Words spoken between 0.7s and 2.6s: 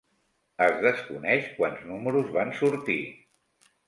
desconeix quants números van